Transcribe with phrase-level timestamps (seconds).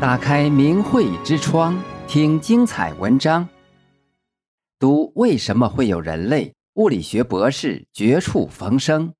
[0.00, 3.48] 打开明慧之窗，听精彩文章。
[4.78, 6.52] 读为什么会有人类？
[6.74, 9.14] 物理学博士绝处逢生。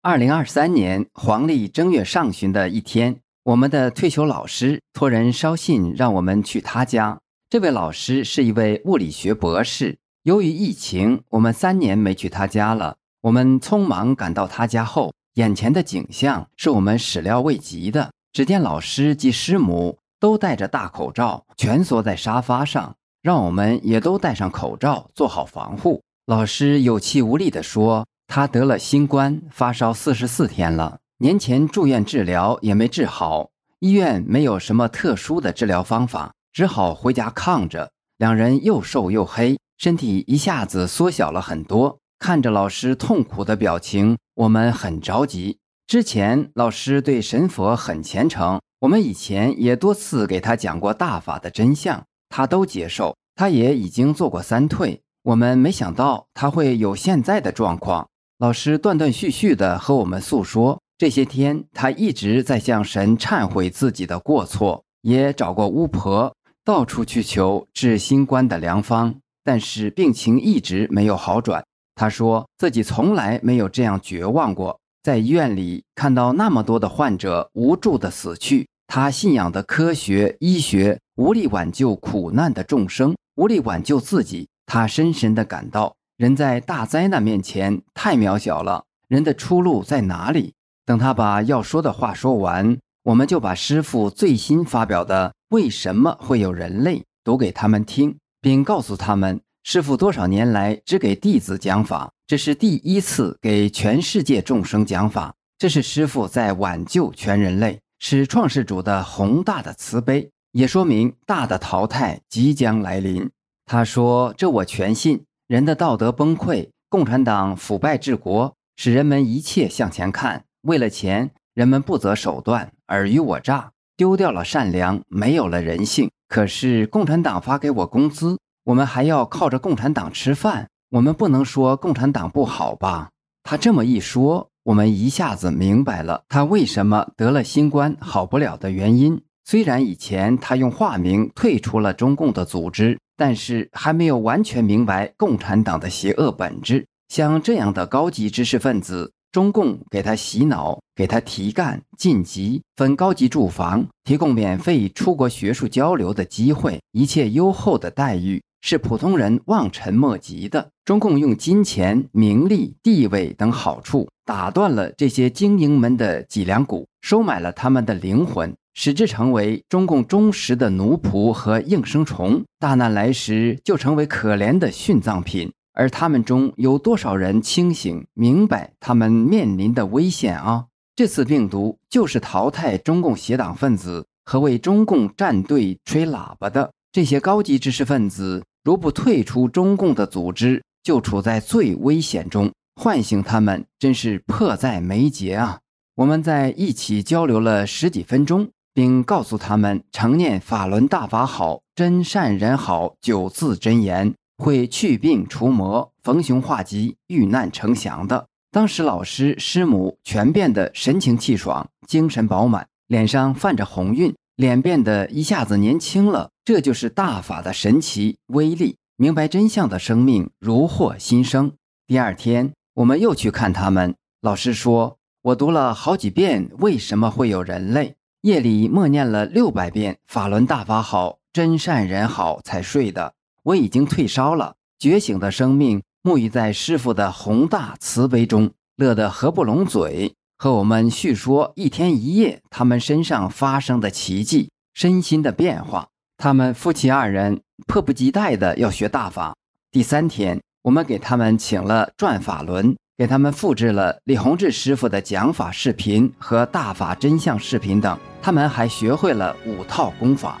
[0.00, 7.20] 二零二三年黄历正月上旬的一天，我们的退休老师托人捎信让我们去他家。
[7.50, 9.98] 这位老师是一位物理学博士。
[10.22, 12.96] 由于疫情，我们三年没去他家了。
[13.20, 18.10] 我们匆忙赶到他家后，眼前的景象是我们始料未及的。
[18.34, 26.02] 只见老师及师母都戴着大口罩，蜷缩在沙发上，让我们也都戴上口罩，做好防护。
[26.26, 30.98] 老师有气无力地说：“他得了新冠，发烧四十四天了。
[31.18, 37.92] 年前住院治疗也没治好，医院没有什么特殊的治疗方法，只好回家抗着。
[38.18, 42.00] 两人又瘦又黑，身体一下子缩小了很多。
[42.18, 53.14] 看着老师痛苦的表情，我们很着急。”之前老师对神佛很虔诚，我们以前也多次给他讲过大法的真相，他都接受。
[53.36, 58.08] 他也已经做过三退，我们没想到他会有现在的状况。
[58.38, 71.64] 老师断断续续地和我们诉说，这些天他一直在向神忏悔自己的过错，也找过巫婆，到处去求治新冠的良方，但是病情一直没有好转。
[71.94, 74.80] 他说自己从来没有这样绝望过。
[75.04, 84.48] 在医院里看到那么多的患者无助的死去，他信仰的科学医学无力挽救苦难的众生，无力挽救自己。
[84.64, 90.54] 他深深地感到，人在大灾难面前太渺小了，人的出路在哪里？
[90.86, 102.12] 等他把要说的话说完，我们就把师父最新发表的《为什么会有人类》读给他们听，并告诉他们，师父多少年来只给弟子讲法。
[102.26, 113.30] 这是第一次给全世界众生讲法，这是师父在挽救全人类，是创世主的宏大的慈悲，也说明大的淘汰即将来临。
[113.64, 115.24] 他说：“这我全信。
[115.46, 120.44] 人的道德崩溃，共产党腐败治国，使人们一切向前看。
[120.62, 126.10] 为了钱，人们不择手段，尔虞我诈，丢掉了善良，没有了人性。
[126.28, 133.10] 可是共产党发给我工资，我们还要靠着共产党吃饭。”我们不能说共产党不好吧？
[133.42, 139.20] 他这么一说，我们一下子明白了他为什么得了新冠好不了的原因。
[139.44, 146.86] 虽然以前他用化名退出了中共的组织，但是还没有完全明白共产党的邪恶本质。
[147.08, 158.40] 像这样的高级知识分子，中共给他洗脑，给他提干晋级，分高级住房，提供免费出国学术交流的机会，一切优厚的待遇。
[158.66, 160.70] 是普通人望尘莫及的。
[160.86, 172.42] 中共用金钱、名利、地位等好处打断了这些精英们的脊梁骨，收买了他们的灵魂，使之成为中共忠实的奴仆和应声虫。
[172.58, 175.52] 大难来时，就成为可怜的殉葬品。
[175.74, 180.64] 而他们中有多少人清醒明白他们面临的危险啊？
[180.96, 188.42] 这次病毒就是淘汰中共邪党分子和为中共站队吹喇叭的这些高级知识分子。
[188.64, 192.50] 如不退出中共的组织，就处在最危险中。
[192.80, 195.60] 唤醒他们，真是迫在眉睫啊！
[195.94, 208.26] 我们在一起交流了十几分钟，并告诉他们，常念法轮大法好，真善人好九字真言，会去病除魔，逢凶化吉，遇难成祥的。
[208.50, 214.12] 当时老师师母全变得神清气爽，精神饱满，脸上泛着红晕。
[214.36, 218.76] 脸变得一下子年轻了，这就是大法的神奇威力。
[218.96, 221.52] 明白真相的生命如获新生。
[221.86, 223.94] 第二天，我们又去看他们。
[224.20, 227.94] 老师说：“我读了好几遍，为什么会有人类？
[228.22, 233.14] 夜里默念了六百遍‘法轮大法好，真善人好’才睡的。
[233.44, 245.88] 我已经退烧了，觉醒的生命沐浴在师父的宏大慈悲中，乐得合不拢嘴。”和我们叙说一天一夜他们身上发生的奇迹、身心的变化。
[246.16, 249.34] 他们夫妻二人迫不及待的要学大法。
[249.70, 257.98] 第三天，我们给他们请了转法轮，给他们复制了李洪志师傅的讲法视频和大法真相视频等。
[258.22, 260.40] 他们还学会了五套功法。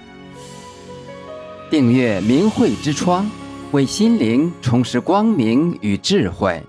[1.70, 3.28] 订阅明慧之窗，
[3.72, 6.62] 为心灵充实光明与智慧。